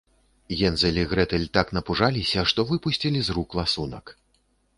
[0.61, 4.05] Гензель і Грэтэль так напужаліся, што выпусцілі з рук ласунак